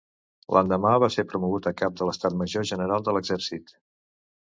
L'endemà 0.55 0.93
va 1.03 1.09
ser 1.15 1.25
promogut 1.33 1.67
a 1.71 1.73
cap 1.81 1.99
de 1.99 2.07
l'estat 2.09 2.37
major 2.39 2.65
general 2.71 3.05
de 3.09 3.15
l'exèrcit. 3.19 3.75